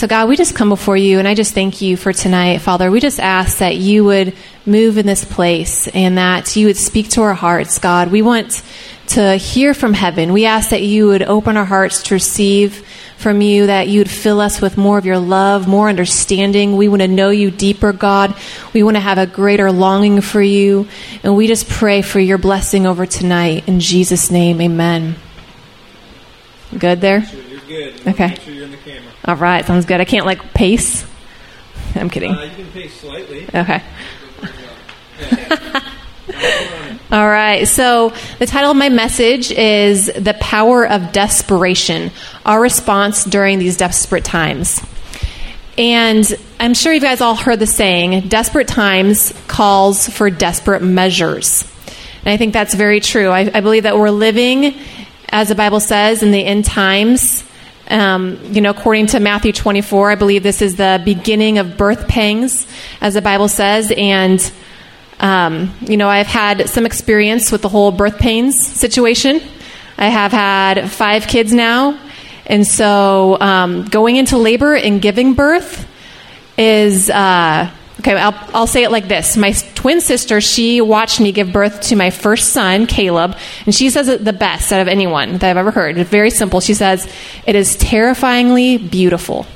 [0.00, 2.90] So, God, we just come before you, and I just thank you for tonight, Father.
[2.90, 4.34] We just ask that you would
[4.64, 8.10] move in this place and that you would speak to our hearts, God.
[8.10, 8.62] We want
[9.08, 10.32] to hear from heaven.
[10.32, 12.82] We ask that you would open our hearts to receive
[13.18, 16.78] from you, that you would fill us with more of your love, more understanding.
[16.78, 18.34] We want to know you deeper, God.
[18.72, 20.88] We want to have a greater longing for you.
[21.22, 23.68] And we just pray for your blessing over tonight.
[23.68, 25.16] In Jesus' name, amen.
[26.78, 27.26] Good there?
[27.70, 28.04] Good.
[28.04, 28.26] Okay.
[28.30, 29.12] Make sure you're in the camera.
[29.26, 30.00] All right, sounds good.
[30.00, 31.06] I can't like pace.
[31.94, 32.32] I'm kidding.
[32.32, 33.46] Uh, you can pace slightly.
[33.54, 33.80] Okay.
[37.12, 37.68] All right.
[37.68, 42.10] So the title of my message is The Power of Desperation
[42.44, 44.84] Our Response During These Desperate Times.
[45.78, 46.26] And
[46.58, 51.62] I'm sure you guys all heard the saying, desperate times calls for desperate measures.
[52.24, 53.28] And I think that's very true.
[53.28, 54.74] I, I believe that we're living,
[55.28, 57.44] as the Bible says, in the end times.
[57.90, 62.06] Um, you know, according to Matthew 24, I believe this is the beginning of birth
[62.08, 62.66] pangs,
[63.00, 63.92] as the Bible says.
[63.96, 64.40] And
[65.20, 69.42] um, you know, I've had some experience with the whole birth pains situation.
[69.98, 71.98] I have had five kids now.
[72.46, 75.86] And so um, going into labor and giving birth
[76.56, 77.70] is, uh,
[78.00, 79.36] okay, I'll, I'll say it like this.
[79.36, 83.90] My twin sister, she watched me give birth to my first son, Caleb, and she
[83.90, 85.98] says it the best out of anyone that I've ever heard.
[85.98, 86.60] It's very simple.
[86.60, 87.10] She says,
[87.46, 89.46] it is terrifyingly beautiful.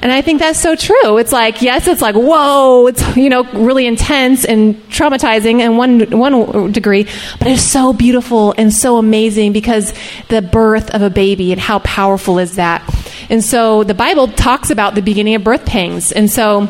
[0.00, 1.16] And I think that's so true.
[1.18, 6.18] It's like, yes, it's like, whoa, it's, you know, really intense and traumatizing in one,
[6.18, 7.04] one degree,
[7.38, 9.94] but it's so beautiful and so amazing because
[10.28, 12.82] the birth of a baby and how powerful is that.
[13.30, 16.10] And so the Bible talks about the beginning of birth pangs.
[16.10, 16.68] And so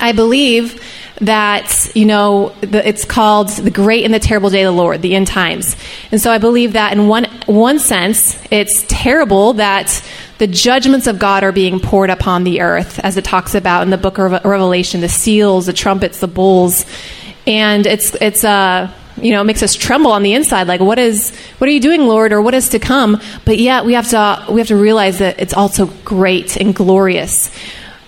[0.00, 0.80] I believe
[1.22, 5.00] that you know the, it's called the great and the terrible day of the lord
[5.02, 5.76] the end times
[6.10, 10.02] and so i believe that in one one sense it's terrible that
[10.38, 13.90] the judgments of god are being poured upon the earth as it talks about in
[13.90, 16.86] the book of revelation the seals the trumpets the bowls
[17.46, 18.90] and it's it's uh
[19.20, 20.66] you know, it makes us tremble on the inside.
[20.66, 23.20] Like, what is, what are you doing, Lord, or what is to come?
[23.44, 27.50] But yet, we have to, we have to realize that it's also great and glorious.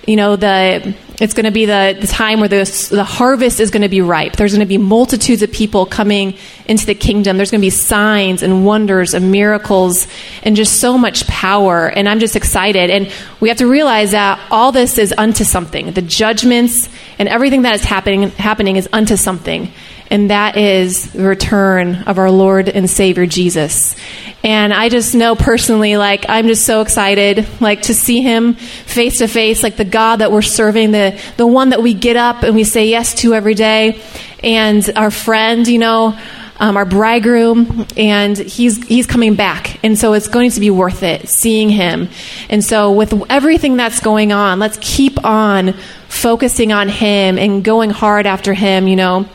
[0.06, 3.70] You know, the it's going to be the, the time where the, the harvest is
[3.70, 4.34] going to be ripe.
[4.34, 6.34] There's going to be multitudes of people coming
[6.66, 7.36] into the kingdom.
[7.36, 10.08] There's going to be signs and wonders and miracles
[10.42, 11.86] and just so much power.
[11.86, 12.90] And I'm just excited.
[12.90, 15.92] And we have to realize that all this is unto something.
[15.92, 16.88] The judgments
[17.18, 19.72] and everything that is happening, happening is unto something
[20.10, 23.96] and that is the return of our Lord and Savior Jesus.
[24.42, 29.18] And I just know personally, like, I'm just so excited, like, to see him face
[29.18, 32.42] to face, like the God that we're serving, the, the one that we get up
[32.42, 34.02] and we say yes to every day,
[34.42, 36.18] and our friend, you know,
[36.60, 41.02] um, our bridegroom, and he's he's coming back, and so it's going to be worth
[41.02, 42.08] it seeing him.
[42.48, 45.72] And so, with everything that's going on, let's keep on
[46.08, 48.86] focusing on him and going hard after him.
[48.86, 49.28] You know,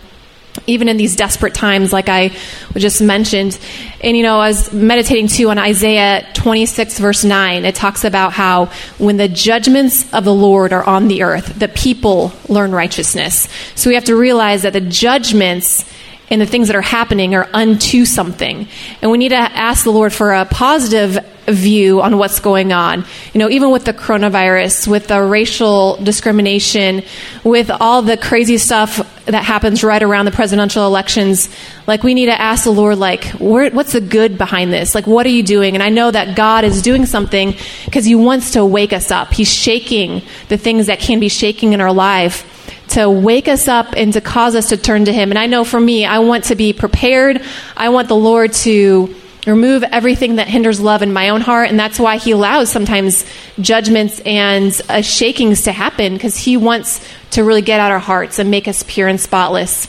[0.69, 2.31] even in these desperate times, like I
[2.75, 3.59] just mentioned.
[4.01, 7.65] And, you know, I was meditating too on Isaiah 26, verse 9.
[7.65, 11.67] It talks about how when the judgments of the Lord are on the earth, the
[11.67, 13.47] people learn righteousness.
[13.75, 15.85] So we have to realize that the judgments
[16.29, 18.67] and the things that are happening are unto something.
[19.01, 21.17] And we need to ask the Lord for a positive
[21.47, 23.05] view on what's going on.
[23.33, 27.03] You know, even with the coronavirus, with the racial discrimination,
[27.43, 31.49] with all the crazy stuff that happens right around the presidential elections,
[31.87, 34.93] like we need to ask the Lord, like, where, what's the good behind this?
[34.93, 35.75] Like, what are you doing?
[35.75, 39.33] And I know that God is doing something because He wants to wake us up.
[39.33, 42.58] He's shaking the things that can be shaking in our life
[42.89, 45.31] to wake us up and to cause us to turn to Him.
[45.31, 47.41] And I know for me, I want to be prepared.
[47.75, 49.15] I want the Lord to
[49.47, 51.69] remove everything that hinders love in my own heart.
[51.69, 53.25] And that's why He allows sometimes
[53.59, 58.39] judgments and uh, shakings to happen because He wants to really get out our hearts
[58.39, 59.87] and make us pure and spotless.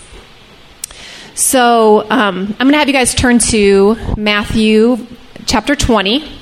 [1.35, 5.07] So um, I'm going to have you guys turn to Matthew
[5.47, 6.40] chapter 20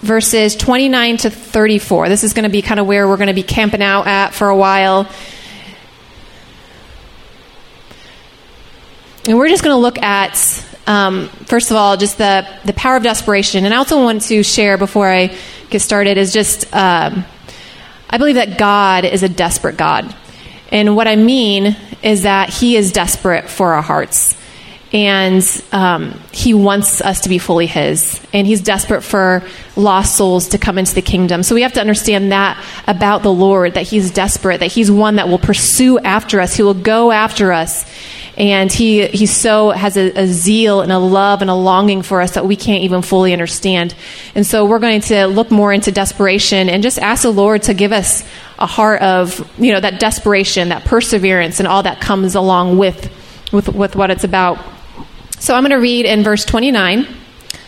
[0.00, 2.08] verses 29 to 34.
[2.08, 4.34] This is going to be kind of where we're going to be camping out at
[4.34, 5.08] for a while.
[9.26, 12.96] And we're just going to look at, um, first of all, just the, the power
[12.96, 13.64] of desperation.
[13.64, 15.36] And I also want to share before I
[15.70, 17.24] get started is just, um,
[18.08, 20.14] I believe that God is a desperate God.
[20.70, 24.36] And what I mean is that He is desperate for our hearts
[24.92, 25.42] and
[25.72, 29.42] um, he wants us to be fully his and he's desperate for
[29.74, 33.32] lost souls to come into the kingdom so we have to understand that about the
[33.32, 37.10] lord that he's desperate that he's one that will pursue after us he will go
[37.10, 37.84] after us
[38.36, 42.20] And he, he so has a, a zeal and a love and a longing for
[42.20, 43.94] us that we can't even fully understand.
[44.34, 47.72] And so we're going to look more into desperation and just ask the Lord to
[47.72, 48.28] give us
[48.58, 53.10] a heart of, you know, that desperation, that perseverance, and all that comes along with,
[53.52, 54.58] with, with what it's about.
[55.38, 57.06] So I'm going to read in verse 29,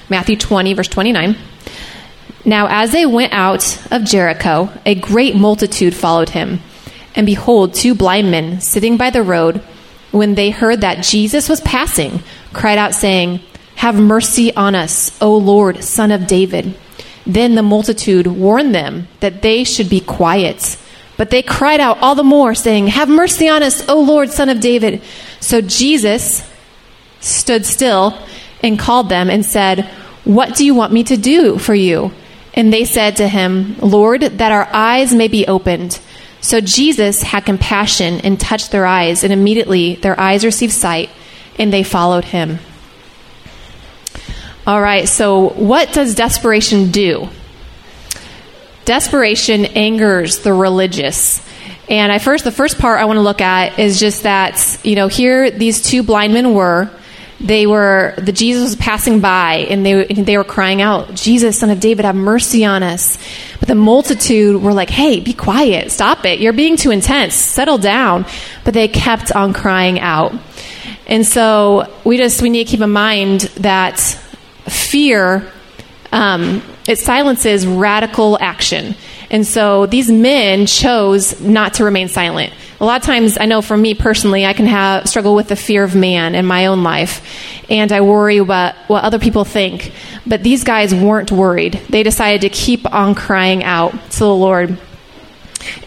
[0.09, 1.37] Matthew 20, verse 29.
[2.44, 6.61] Now, as they went out of Jericho, a great multitude followed him.
[7.15, 9.62] And behold, two blind men sitting by the road,
[10.12, 12.23] when they heard that Jesus was passing,
[12.55, 13.41] cried out, saying,
[13.76, 16.75] Have mercy on us, O Lord, son of David.
[17.26, 20.79] Then the multitude warned them that they should be quiet.
[21.19, 24.49] But they cried out all the more, saying, Have mercy on us, O Lord, son
[24.49, 25.03] of David.
[25.41, 26.49] So Jesus
[27.20, 28.19] stood still
[28.62, 29.85] and called them and said,
[30.25, 32.12] What do you want me to do for you?
[32.55, 36.00] And they said to him, Lord, that our eyes may be opened.
[36.41, 41.11] So Jesus had compassion and touched their eyes, and immediately their eyes received sight,
[41.59, 42.59] and they followed him.
[44.67, 47.29] All right, so what does desperation do?
[48.85, 51.47] Desperation angers the religious.
[51.88, 54.94] And I first, the first part I want to look at is just that, you
[54.94, 56.91] know, here these two blind men were.
[57.40, 61.70] They were, the Jesus was passing by and they, they were crying out, Jesus, son
[61.70, 63.17] of David, have mercy on us.
[63.61, 66.40] But the multitude were like, hey, be quiet, stop it.
[66.40, 68.26] You're being too intense, settle down.
[68.64, 70.35] But they kept on crying out.
[71.06, 74.00] And so we just, we need to keep in mind that
[74.67, 75.50] fear,
[76.11, 78.96] um, it silences radical action.
[79.31, 82.52] And so these men chose not to remain silent.
[82.80, 85.56] A lot of times, I know for me personally, I can have struggle with the
[85.56, 87.25] fear of man in my own life,
[87.69, 89.92] and I worry about what other people think.
[90.25, 91.75] But these guys weren't worried.
[91.88, 94.78] They decided to keep on crying out to the Lord.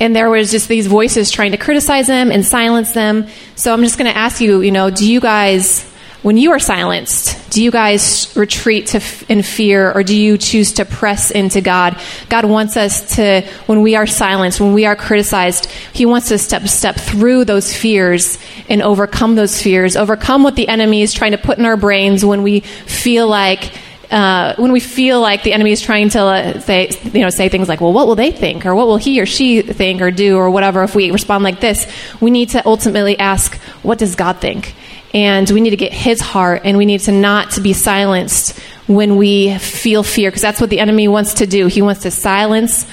[0.01, 3.27] And there was just these voices trying to criticize them and silence them.
[3.55, 5.90] So I'm just going to ask you, you know, do you guys
[6.21, 10.38] when you are silenced, do you guys retreat to f- in fear or do you
[10.38, 12.00] choose to press into God?
[12.29, 16.41] God wants us to, when we are silenced, when we are criticized, He wants us
[16.41, 18.38] to step, step through those fears
[18.69, 22.23] and overcome those fears, overcome what the enemy is trying to put in our brains
[22.23, 23.73] when we feel like
[24.12, 27.47] uh, when we feel like the enemy is trying to uh, say, you know, say
[27.47, 30.12] things like, "Well, what will they think?" or "What will he or she think or
[30.12, 30.83] do?" or whatever.
[30.83, 31.88] If we respond like this,
[32.19, 34.75] we need to ultimately ask, "What does God think?"
[35.13, 38.57] And we need to get his heart and we need to not to be silenced
[38.87, 41.67] when we feel fear because that's what the enemy wants to do.
[41.67, 42.87] He wants to silence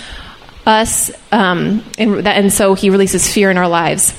[0.67, 4.15] us um, and, that, and so he releases fear in our lives.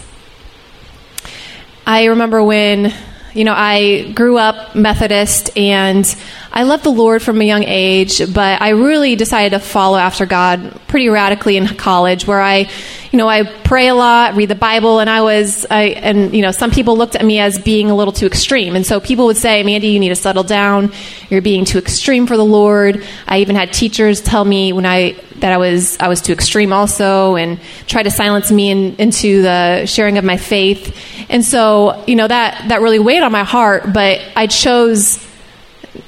[1.86, 2.94] I remember when
[3.34, 6.16] you know i grew up methodist and
[6.52, 10.26] i loved the lord from a young age but i really decided to follow after
[10.26, 12.70] god pretty radically in college where i
[13.12, 16.42] you know i pray a lot read the bible and i was I, and you
[16.42, 18.76] know some people looked at me as being a little too extreme.
[18.76, 20.92] And so people would say mandy you need to settle down.
[21.30, 23.06] You're being too extreme for the lord.
[23.28, 26.74] I even had teachers tell me when i that i was i was too extreme
[26.74, 30.96] also and try to silence me in, into the sharing of my faith.
[31.30, 35.26] And so you know that that really weighed on my heart but i chose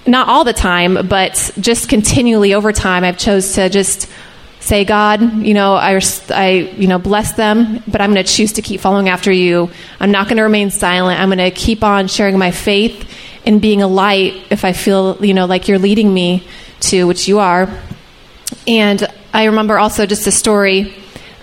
[0.06, 4.10] not all the time but just continually over time i've chose to just
[4.62, 6.00] say, God, you know, I,
[6.30, 9.72] I, you know, bless them, but I'm going to choose to keep following after you.
[10.00, 11.20] I'm not going to remain silent.
[11.20, 13.12] I'm going to keep on sharing my faith
[13.46, 16.48] and being a light if I feel, you know, like you're leading me
[16.82, 17.68] to, which you are.
[18.68, 20.94] And I remember also just a story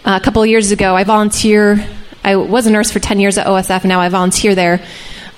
[0.04, 0.94] uh, a couple of years ago.
[0.94, 1.84] I volunteer.
[2.22, 4.80] I was a nurse for 10 years at OSF, and now I volunteer there.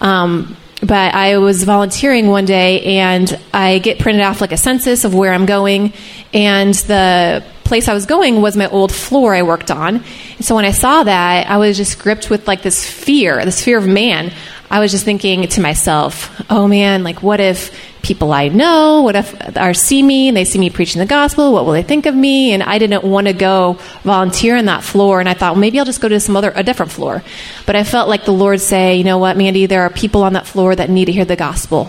[0.02, 5.04] Um, but I was volunteering one day and I get printed off like a census
[5.04, 5.92] of where I'm going
[6.32, 10.02] and the place I was going was my old floor I worked on.
[10.36, 13.64] And so when I saw that, I was just gripped with like this fear, this
[13.64, 14.32] fear of man.
[14.68, 17.72] I was just thinking to myself, oh man, like what if
[18.02, 21.52] people I know, what if are see me and they see me preaching the gospel,
[21.52, 22.52] what will they think of me?
[22.52, 25.78] And I didn't want to go volunteer on that floor and I thought, well, maybe
[25.78, 27.22] I'll just go to some other a different floor.
[27.66, 30.32] But I felt like the Lord say, you know what, Mandy, there are people on
[30.32, 31.88] that floor that need to hear the gospel.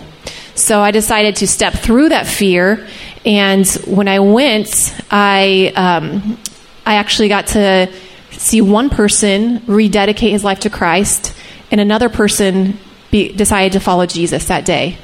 [0.54, 2.86] So I decided to step through that fear
[3.24, 6.38] and when I went, I um,
[6.84, 7.92] I actually got to
[8.32, 11.34] see one person rededicate his life to Christ,
[11.70, 12.78] and another person
[13.10, 14.98] be, decided to follow Jesus that day.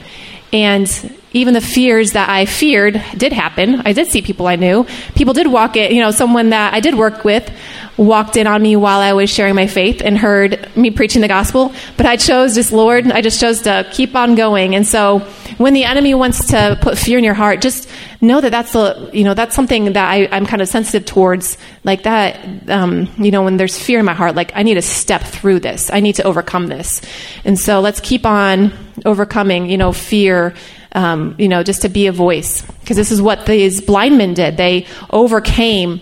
[0.53, 0.89] And
[1.33, 3.83] even the fears that I feared did happen.
[3.85, 4.87] I did see people I knew.
[5.15, 7.51] People did walk in, you know, someone that I did work with
[7.99, 11.29] walked in on me while I was sharing my faith and heard me preaching the
[11.29, 11.75] gospel.
[11.97, 14.75] But I chose just, Lord, I just chose to keep on going.
[14.75, 15.19] And so
[15.59, 19.11] when the enemy wants to put fear in your heart, just know that that's a,
[19.13, 21.59] you know, that's something that I, I'm kind of sensitive towards.
[21.85, 24.83] Like that, um, you know, when there's fear in my heart, like I need to
[24.83, 25.91] step through this.
[25.93, 27.03] I need to overcome this.
[27.45, 28.73] And so let's keep on
[29.05, 30.55] overcoming, you know, fear
[30.93, 32.63] um, you know, just to be a voice.
[32.63, 34.57] Because this is what these blind men did.
[34.57, 36.01] They overcame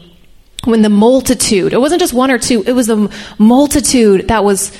[0.64, 4.76] when the multitude, it wasn't just one or two, it was the multitude that was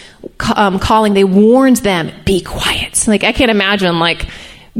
[0.54, 3.06] um, calling, they warned them, be quiet.
[3.06, 4.26] Like, I can't imagine, like,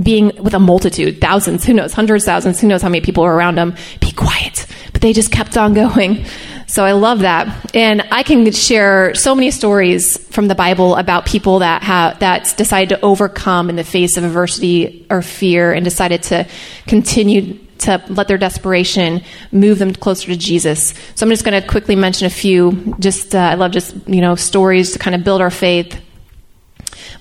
[0.00, 3.35] being with a multitude, thousands, who knows, hundreds, thousands, who knows how many people are
[3.35, 4.66] around them, be quiet.
[4.96, 6.24] But they just kept on going.
[6.66, 7.74] So I love that.
[7.74, 12.54] And I can share so many stories from the Bible about people that have, that
[12.56, 16.48] decided to overcome in the face of adversity or fear and decided to
[16.86, 19.22] continue to let their desperation
[19.52, 20.94] move them closer to Jesus.
[21.14, 22.94] So I'm just going to quickly mention a few.
[22.98, 26.00] Just uh, I love just you know stories to kind of build our faith.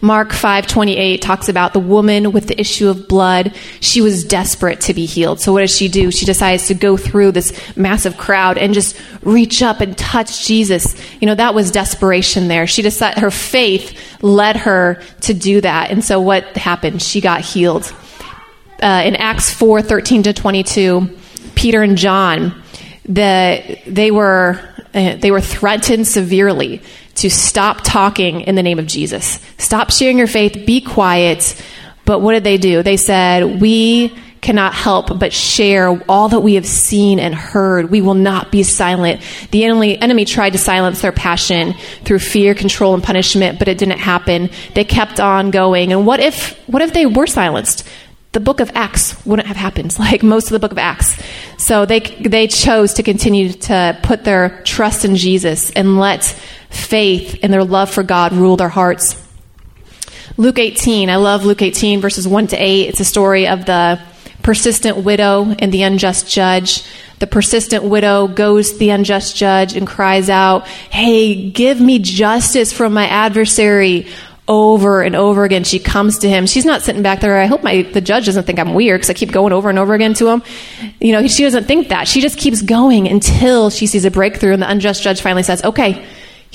[0.01, 3.53] Mark 5:28 talks about the woman with the issue of blood.
[3.79, 5.39] She was desperate to be healed.
[5.39, 6.11] So what does she do?
[6.11, 10.95] She decides to go through this massive crowd and just reach up and touch Jesus.
[11.19, 12.67] You know, that was desperation there.
[12.67, 15.91] She decided her faith led her to do that.
[15.91, 17.01] And so what happened?
[17.01, 17.93] She got healed.
[18.81, 21.09] Uh, in Acts 4:13 to 22,
[21.55, 22.61] Peter and John,
[23.07, 24.59] the, they were
[24.93, 26.81] uh, they were threatened severely
[27.15, 29.39] to stop talking in the name of Jesus.
[29.57, 31.61] Stop sharing your faith, be quiet.
[32.05, 32.83] But what did they do?
[32.83, 37.89] They said, We cannot help but share all that we have seen and heard.
[37.89, 39.21] We will not be silent.
[39.49, 43.79] The enemy, enemy tried to silence their passion through fear, control, and punishment, but it
[43.79, 44.51] didn't happen.
[44.75, 45.91] They kept on going.
[45.91, 47.89] And what if, what if they were silenced?
[48.35, 51.17] the book of Acts wouldn't have happened, like most of the book of Acts.
[51.57, 56.37] So they, they chose to continue to put their trust in Jesus and let
[56.75, 59.21] faith and their love for God rule their hearts.
[60.37, 62.89] Luke 18, I love Luke 18, verses 1 to 8.
[62.89, 64.01] It's a story of the
[64.43, 66.83] persistent widow and the unjust judge.
[67.19, 72.73] The persistent widow goes to the unjust judge and cries out, Hey, give me justice
[72.73, 74.07] from my adversary
[74.47, 75.63] over and over again.
[75.63, 76.45] She comes to him.
[76.45, 77.39] She's not sitting back there.
[77.39, 79.79] I hope my the judge doesn't think I'm weird because I keep going over and
[79.79, 80.43] over again to him.
[80.99, 82.07] You know, she doesn't think that.
[82.07, 85.63] She just keeps going until she sees a breakthrough, and the unjust judge finally says,
[85.63, 86.05] "Okay."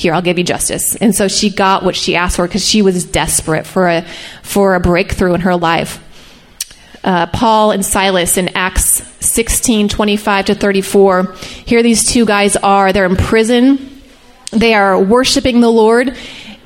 [0.00, 0.96] Here, I'll give you justice.
[0.96, 4.06] And so she got what she asked for because she was desperate for a
[4.42, 6.02] for a breakthrough in her life.
[7.04, 11.34] Uh, Paul and Silas in Acts 16, 25 to 34.
[11.66, 12.94] Here these two guys are.
[12.94, 14.00] They're in prison.
[14.52, 16.16] They are worshiping the Lord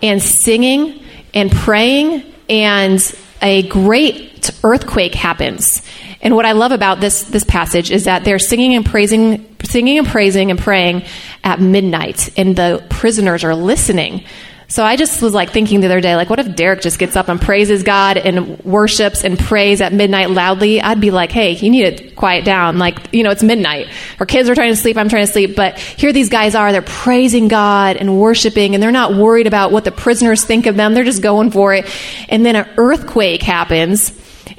[0.00, 1.02] and singing
[1.34, 3.00] and praying, and
[3.42, 5.82] a great earthquake happens.
[6.24, 9.98] And what I love about this this passage is that they're singing and praising, singing
[9.98, 11.04] and praising and praying
[11.44, 14.24] at midnight, and the prisoners are listening.
[14.66, 17.16] So I just was like thinking the other day, like, what if Derek just gets
[17.16, 20.80] up and praises God and worships and prays at midnight loudly?
[20.80, 22.78] I'd be like, hey, you need to quiet down.
[22.78, 23.88] Like, you know, it's midnight.
[24.18, 24.96] Our kids are trying to sleep.
[24.96, 25.54] I'm trying to sleep.
[25.54, 26.72] But here these guys are.
[26.72, 30.76] They're praising God and worshiping, and they're not worried about what the prisoners think of
[30.76, 30.94] them.
[30.94, 31.86] They're just going for it.
[32.30, 34.10] And then an earthquake happens,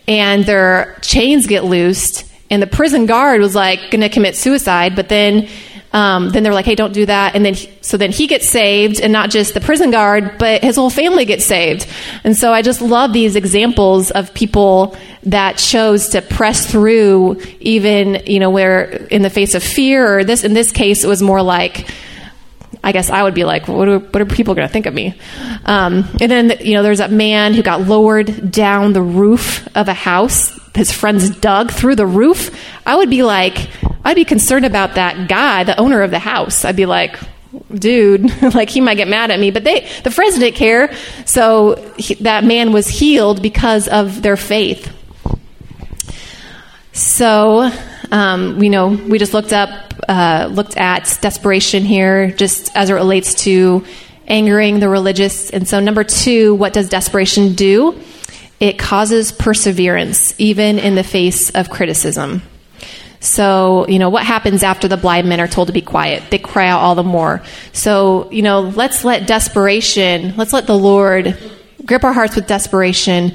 [0.08, 4.96] and their chains get loosed, and the prison guard was like going to commit suicide,
[4.96, 5.48] but then
[5.96, 7.36] um, then they're like, hey, don't do that.
[7.36, 10.62] And then, he, so then he gets saved, and not just the prison guard, but
[10.62, 11.88] his whole family gets saved.
[12.26, 18.24] And so I just love these examples of people that chose to press through, even
[18.26, 21.22] you know, where in the face of fear, or this in this case, it was
[21.22, 21.90] more like.
[22.86, 24.94] I guess I would be like, what are, what are people going to think of
[24.94, 25.20] me?
[25.66, 29.88] Um, and then, you know, there's that man who got lowered down the roof of
[29.88, 30.56] a house.
[30.76, 32.56] His friends dug through the roof.
[32.86, 33.70] I would be like,
[34.04, 36.64] I'd be concerned about that guy, the owner of the house.
[36.64, 37.18] I'd be like,
[37.74, 40.94] dude, like he might get mad at me, but they, the friends didn't care.
[41.26, 44.92] So he, that man was healed because of their faith.
[46.94, 47.72] So,
[48.12, 52.94] um, you know, we just looked up, uh, looked at desperation here, just as it
[52.94, 53.86] relates to
[54.28, 55.50] angering the religious.
[55.50, 58.00] And so, number two, what does desperation do?
[58.60, 62.42] It causes perseverance, even in the face of criticism.
[63.20, 66.24] So, you know, what happens after the blind men are told to be quiet?
[66.30, 67.42] They cry out all the more.
[67.74, 71.38] So, you know, let's let desperation, let's let the Lord
[71.86, 73.34] grip our hearts with desperation,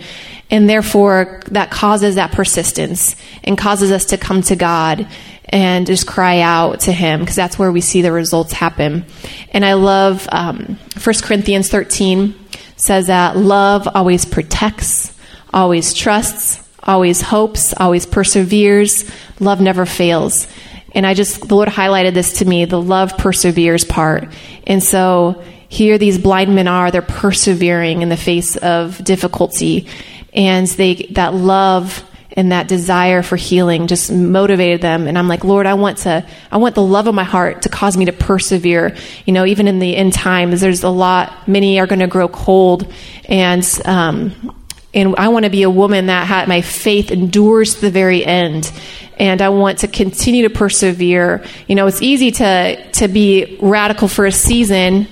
[0.50, 5.08] and therefore that causes that persistence and causes us to come to God
[5.48, 9.04] and just cry out to Him because that's where we see the results happen.
[9.52, 12.34] And I love um, 1 Corinthians 13
[12.76, 15.16] says that love always protects,
[15.52, 19.10] always trusts, always hopes, always perseveres.
[19.38, 20.48] Love never fails.
[20.92, 24.32] And I just, the Lord highlighted this to me, the love perseveres part.
[24.66, 29.86] And so here these blind men are, they're persevering in the face of difficulty.
[30.32, 35.06] And they, that love and that desire for healing just motivated them.
[35.06, 37.68] And i'm like lord i want to i want the love of my heart to
[37.68, 38.96] cause me to persevere.
[39.26, 42.28] You know even in the end times there's a lot many are going to grow
[42.28, 42.92] cold.
[43.26, 44.56] And um,
[44.92, 48.24] and i want to be a woman that had my faith endures to the very
[48.24, 48.72] end.
[49.18, 51.44] And i want to continue to persevere.
[51.66, 55.08] You know it's easy to to be radical for a season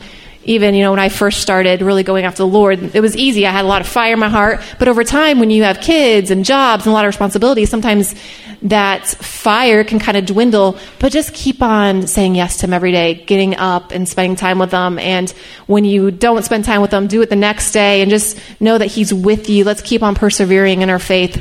[0.48, 3.46] even you know when i first started really going after the lord it was easy.
[3.46, 4.60] I had a lot of fire in my heart.
[4.78, 8.14] But over time when you have kids and jobs and a lot of responsibilities sometimes
[8.62, 10.78] that fire can kind of dwindle.
[10.98, 14.58] But just keep on saying yes to them every day getting up and spending time
[14.58, 15.30] with them and
[15.66, 18.76] when you don't spend time with them do it the next day and just know
[18.76, 19.64] that he's with you.
[19.64, 21.40] Let's keep on persevering in our faith.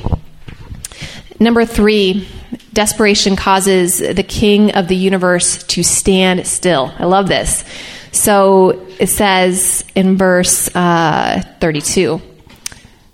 [1.39, 2.27] Number three
[2.73, 6.93] desperation causes the king of the universe to stand still.
[6.97, 7.63] I love this
[8.11, 12.21] so it says in verse uh, 32.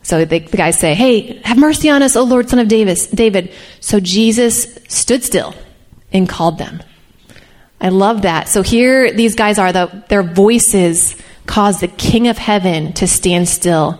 [0.03, 3.07] So the, the guys say, Hey, have mercy on us, O Lord, son of Davis,
[3.07, 3.53] David.
[3.79, 5.55] So Jesus stood still
[6.11, 6.83] and called them.
[7.79, 8.47] I love that.
[8.47, 13.49] So here these guys are, the, their voices caused the king of heaven to stand
[13.49, 13.99] still.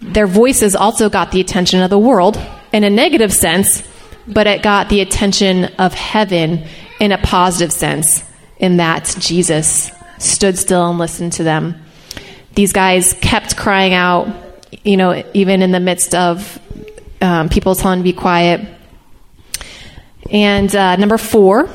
[0.00, 2.40] Their voices also got the attention of the world
[2.72, 3.82] in a negative sense,
[4.26, 6.64] but it got the attention of heaven
[7.00, 8.22] in a positive sense,
[8.58, 11.82] in that Jesus stood still and listened to them.
[12.54, 14.28] These guys kept crying out,
[14.84, 16.60] you know, even in the midst of
[17.20, 18.66] um, people telling to be quiet.
[20.30, 21.68] And uh, number four,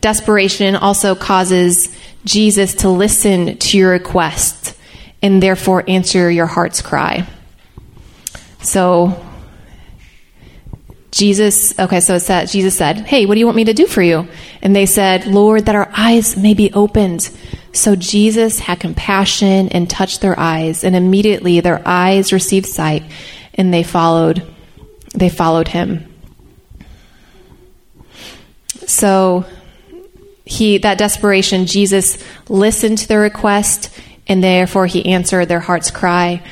[0.00, 1.94] desperation also causes
[2.24, 4.76] Jesus to listen to your request
[5.22, 7.26] and therefore answer your heart's cry.
[8.62, 9.26] So
[11.10, 13.86] Jesus, okay, so it said, Jesus said, Hey, what do you want me to do
[13.86, 14.28] for you?
[14.62, 17.30] And they said, Lord, that our eyes may be opened.
[17.72, 23.04] So Jesus had compassion and touched their eyes, and immediately their eyes received sight,
[23.54, 24.44] and they followed,
[25.14, 26.12] they followed him.
[28.86, 29.44] So
[30.44, 33.90] he, that desperation, Jesus listened to their request,
[34.26, 36.42] and therefore he answered their heart's cry.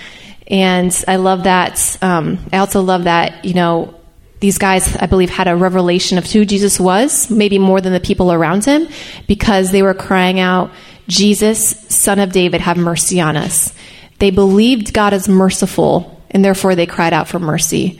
[0.47, 1.99] And I love that.
[2.01, 3.95] Um, I also love that, you know,
[4.41, 7.99] these guys, I believe, had a revelation of who Jesus was, maybe more than the
[7.99, 8.87] people around him,
[9.27, 10.71] because they were crying out,
[11.09, 13.75] Jesus, son of David, have mercy on us.
[14.18, 17.99] They believed God is merciful, and therefore they cried out for mercy.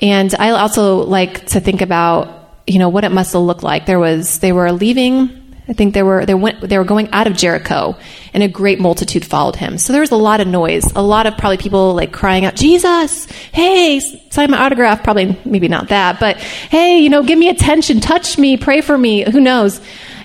[0.00, 3.86] And I also like to think about, you know, what it must have looked like.
[3.86, 7.28] There was, they were leaving I think they were they went they were going out
[7.28, 7.96] of Jericho,
[8.34, 9.78] and a great multitude followed him.
[9.78, 12.56] So there was a lot of noise, a lot of probably people like crying out,
[12.56, 17.48] "Jesus, hey, sign my autograph." Probably maybe not that, but hey, you know, give me
[17.48, 19.22] attention, touch me, pray for me.
[19.30, 19.80] Who knows?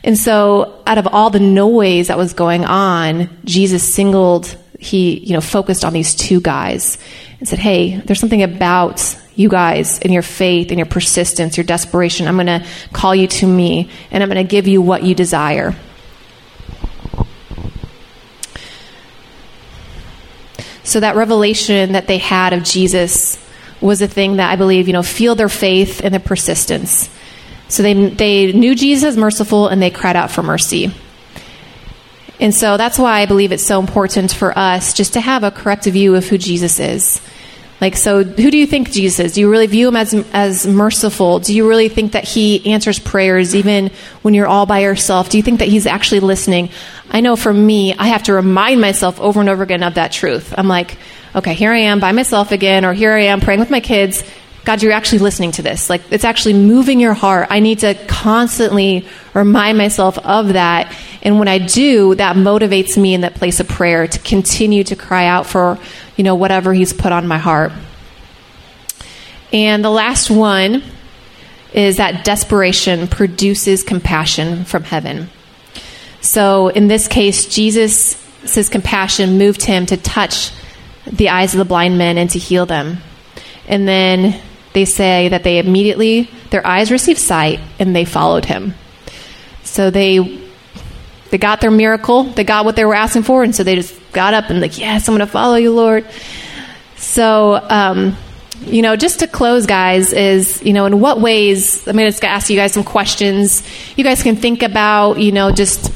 [0.08, 5.34] And so, out of all the noise that was going on, Jesus singled he you
[5.34, 6.98] know focused on these two guys
[7.40, 11.66] and said, "Hey, there's something about you guys in your faith and your persistence, your
[11.66, 12.26] desperation.
[12.26, 15.14] I'm going to call you to me and I'm going to give you what you
[15.14, 15.76] desire.
[20.84, 23.38] So that revelation that they had of Jesus
[23.80, 27.10] was a thing that I believe, you know, fueled their faith and their persistence.
[27.70, 30.92] So they, they knew Jesus as merciful and they cried out for mercy.
[32.40, 35.52] And so that's why I believe it's so important for us just to have a
[35.52, 37.22] correct view of who Jesus is.
[37.80, 39.34] Like, so who do you think Jesus is?
[39.34, 41.40] Do you really view him as, as merciful?
[41.40, 43.92] Do you really think that he answers prayers even
[44.24, 45.30] when you're all by yourself?
[45.30, 46.70] Do you think that he's actually listening?
[47.12, 50.12] I know for me, I have to remind myself over and over again of that
[50.12, 50.56] truth.
[50.58, 50.98] I'm like,
[51.36, 54.24] okay, here I am by myself again, or here I am praying with my kids.
[54.68, 55.90] God, you're actually listening to this.
[55.90, 57.48] Like, it's actually moving your heart.
[57.50, 60.94] I need to constantly remind myself of that.
[61.22, 64.94] And when I do, that motivates me in that place of prayer to continue to
[64.98, 65.80] cry out for
[66.18, 67.72] you know, whatever He's put on my heart.
[69.54, 70.84] And the last one
[71.74, 75.30] is that desperation produces compassion from heaven.
[76.20, 80.52] So in this case, Jesus' compassion moved him to touch
[81.10, 82.98] the eyes of the blind men and to heal them.
[83.70, 84.42] And then
[84.78, 88.76] they say that they immediately, their eyes received sight and they followed him.
[89.64, 90.40] So they
[91.32, 94.00] they got their miracle, they got what they were asking for, and so they just
[94.14, 96.06] got up and like, yes, I'm going to follow you, Lord.
[96.96, 98.16] So, um,
[98.62, 102.28] you know, just to close, guys, is, you know, in what ways, I'm going to
[102.28, 103.64] ask you guys some questions
[103.98, 105.92] you guys can think about, you know, just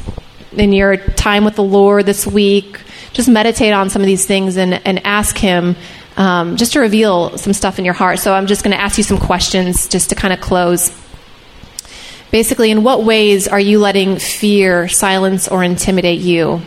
[0.54, 2.80] in your time with the Lord this week.
[3.14, 5.76] Just meditate on some of these things and, and ask Him,
[6.18, 8.20] um, just to reveal some stuff in your heart.
[8.20, 10.98] So I'm just going to ask you some questions just to kind of close.
[12.32, 16.62] Basically, in what ways are you letting fear silence or intimidate you?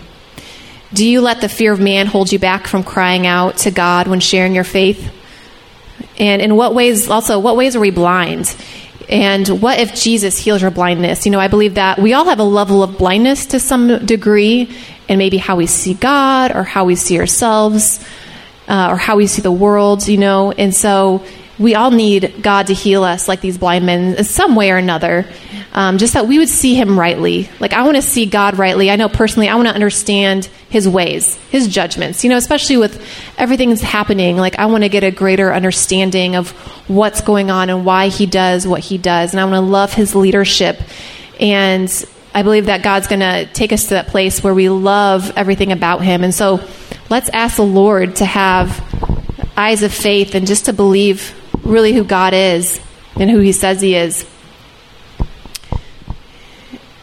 [0.93, 4.07] Do you let the fear of man hold you back from crying out to God
[4.07, 5.13] when sharing your faith?
[6.19, 8.55] And in what ways, also, what ways are we blind?
[9.09, 11.27] And what if Jesus heals your blindness?
[11.27, 14.75] You know, I believe that we all have a level of blindness to some degree,
[15.09, 18.05] and maybe how we see God or how we see ourselves
[18.69, 20.53] uh, or how we see the world, you know.
[20.53, 21.25] And so
[21.59, 24.77] we all need God to heal us like these blind men in some way or
[24.77, 25.27] another.
[25.73, 27.49] Um, just that we would see him rightly.
[27.59, 28.93] Like, I want to see God rightly.
[28.93, 33.05] I know personally, I want to understand his ways, his judgments, you know, especially with
[33.37, 34.37] everything that's happening.
[34.37, 36.51] Like, I want to get a greater understanding of
[36.89, 39.33] what's going on and why he does what he does.
[39.33, 40.81] And I want to love his leadership.
[41.41, 41.91] And
[42.35, 45.71] I believe that God's going to take us to that place where we love everything
[45.71, 46.25] about him.
[46.25, 46.67] And so
[47.09, 48.83] let's ask the Lord to have
[49.57, 51.33] eyes of faith and just to believe
[51.65, 52.81] really who God is
[53.15, 54.29] and who he says he is.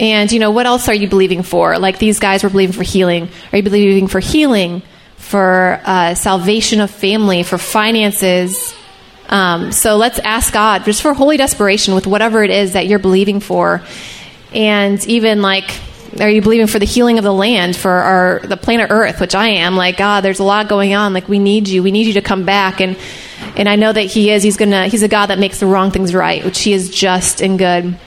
[0.01, 1.77] And, you know, what else are you believing for?
[1.77, 3.29] Like these guys were believing for healing.
[3.53, 4.81] Are you believing for healing,
[5.15, 8.75] for uh, salvation of family, for finances?
[9.29, 12.99] Um, so let's ask God just for holy desperation with whatever it is that you're
[12.99, 13.81] believing for.
[14.53, 15.79] And even like,
[16.19, 19.35] are you believing for the healing of the land, for our the planet Earth, which
[19.35, 19.75] I am?
[19.75, 21.13] Like, God, there's a lot going on.
[21.13, 21.83] Like, we need you.
[21.83, 22.81] We need you to come back.
[22.81, 22.97] And
[23.55, 24.43] and I know that He is.
[24.43, 24.87] He's gonna.
[24.87, 27.97] He's a God that makes the wrong things right, which He is just and good.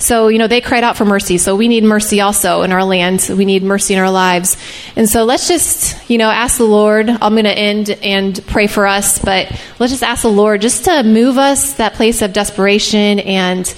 [0.00, 1.36] So, you know, they cried out for mercy.
[1.36, 3.28] So we need mercy also in our land.
[3.28, 4.56] We need mercy in our lives.
[4.96, 7.10] And so let's just, you know, ask the Lord.
[7.10, 11.02] I'm to end and pray for us, but let's just ask the Lord just to
[11.02, 13.74] move us that place of desperation and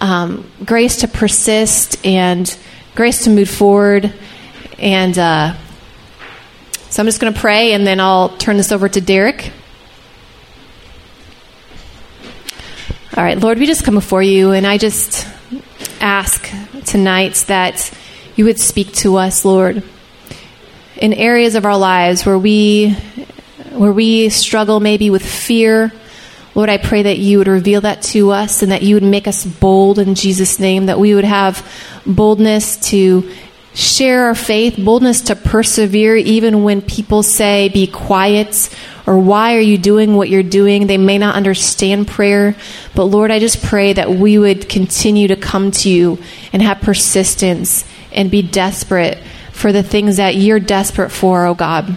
[0.00, 2.56] um, grace to persist and
[2.94, 4.12] grace to move forward.
[4.78, 5.54] And uh,
[6.88, 9.52] so I'm just going to pray and then I'll turn this over to Derek.
[13.16, 15.26] All right, Lord, we just come before you and I just
[16.00, 16.50] ask
[16.86, 17.92] tonight that
[18.36, 19.82] you would speak to us, Lord,
[20.96, 22.96] in areas of our lives where we
[23.72, 25.92] where we struggle maybe with fear.
[26.60, 29.26] Lord, I pray that you would reveal that to us and that you would make
[29.26, 31.66] us bold in Jesus' name, that we would have
[32.04, 33.30] boldness to
[33.72, 38.68] share our faith, boldness to persevere even when people say, be quiet,
[39.06, 40.86] or why are you doing what you're doing?
[40.86, 42.54] They may not understand prayer,
[42.94, 46.18] but Lord, I just pray that we would continue to come to you
[46.52, 49.16] and have persistence and be desperate
[49.52, 51.96] for the things that you're desperate for, oh God.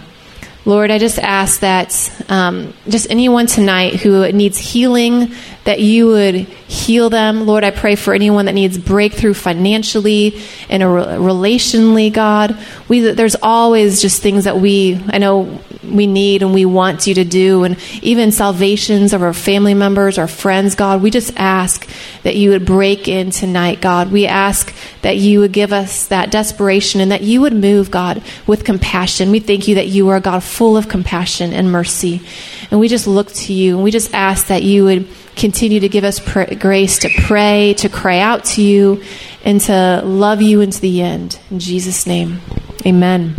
[0.66, 6.34] Lord, I just ask that um, just anyone tonight who needs healing, that you would
[6.34, 7.46] heal them.
[7.46, 12.56] Lord, I pray for anyone that needs breakthrough financially and relationally, God.
[12.88, 17.14] We, there's always just things that we, I know we need and we want you
[17.14, 21.02] to do, and even salvations of our family members, our friends, God.
[21.02, 21.88] We just ask
[22.22, 24.10] that you would break in tonight, God.
[24.10, 28.22] We ask that you would give us that desperation and that you would move, God,
[28.46, 29.30] with compassion.
[29.30, 32.22] We thank you that you are a God full of compassion and mercy.
[32.70, 35.88] And we just look to you and we just ask that you would continue to
[35.88, 39.02] give us pr- grace to pray, to cry out to you,
[39.44, 41.38] and to love you into the end.
[41.50, 42.40] In Jesus' name,
[42.86, 43.36] amen.